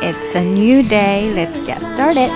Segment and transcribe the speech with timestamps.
[0.00, 1.32] It's a new day.
[1.34, 2.30] Let's get started.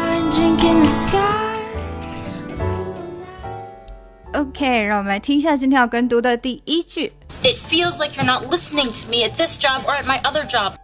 [4.35, 7.13] OK，让我们来听一下今天要跟读的第一句。
[7.43, 10.75] It feels like you're not listening to me at this job or at my other job.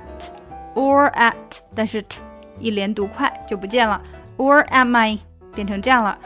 [0.75, 1.33] or at，
[1.73, 2.19] 但是 t
[2.59, 4.01] 一连读快就不见了，
[4.37, 5.17] or at my
[5.53, 6.17] 变成这样了，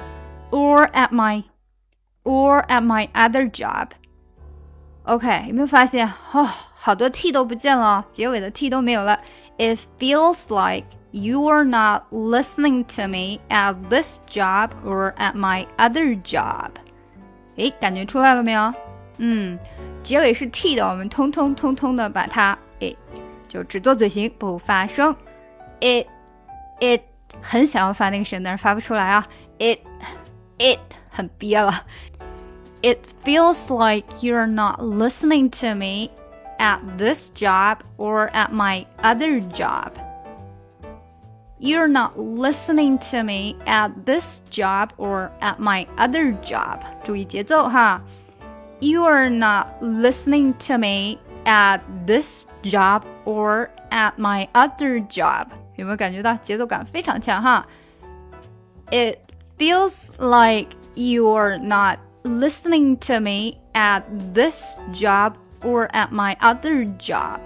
[0.51, 1.43] or at my
[2.23, 6.43] or at my other job。OK，有没有发现哦，
[6.75, 9.19] 好多 t 都不见了，结尾的 t 都没有了。
[9.57, 16.21] It feels like you are not listening to me at this job or at my other
[16.21, 16.69] job。
[17.55, 18.73] 诶，感觉出来了没有？
[19.17, 19.57] 嗯，
[20.03, 22.57] 结尾是 t 的，我们通通通通的把它诶，
[23.53, 25.15] 就只做嘴型不发声。
[25.79, 26.07] it
[26.79, 27.01] it
[27.41, 29.27] 很想要发那个声，但是发不出来啊。
[29.57, 29.79] it
[30.57, 31.85] it 很憋了。
[32.81, 36.11] It feels like you're not listening to me
[36.59, 39.91] at this job or at my other job.
[41.59, 46.79] You're not listening to me at this job or at my other job.
[47.03, 48.01] 注意节奏哈。
[48.79, 55.47] You are not listening to me at this job or at my other job.
[55.75, 57.65] 有没有感觉到节奏感非常强哈？
[58.91, 59.19] It
[59.57, 64.03] feels like you're not listening to me at
[64.33, 67.39] this job or at my other job.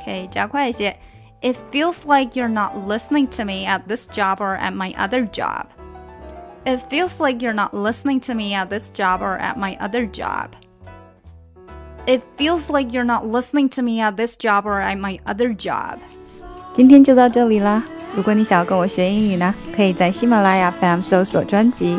[0.00, 0.96] OK，加快一些。
[1.42, 5.66] it feels like you're not listening to me at this job or at my other job.
[6.64, 10.06] It feels like you're not listening to me at this job or at my other
[10.06, 10.50] job.
[12.06, 15.56] It feels like you're not listening to me at this job or at my other
[15.56, 15.98] job.
[16.74, 17.84] 今天就到这里啦！
[18.16, 21.98] 如果你想要跟我学英语呢，可以在喜马拉雅 FM 搜索专辑